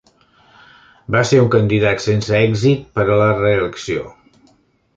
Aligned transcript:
Va 1.15 1.21
ser 1.31 1.41
un 1.41 1.51
candidat 1.57 2.03
sense 2.07 2.35
èxit 2.39 2.89
per 2.97 3.07
a 3.09 3.19
la 3.23 3.31
reelecció. 3.43 4.11